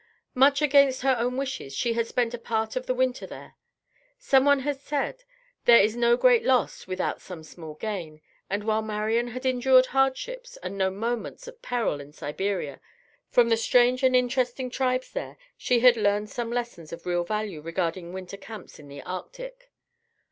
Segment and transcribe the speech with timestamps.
[0.33, 3.53] Much against her own wishes, she had spent a part of the winter there.
[4.17, 5.23] Someone has said
[5.65, 8.19] "there is no great loss without some small gain";
[8.49, 12.81] and while Marian had endured hardships and known moments of peril in Siberia,
[13.29, 17.61] from the strange and interesting tribes there she had learned some lessons of real value
[17.61, 19.69] regarding winter camps in the Arctic.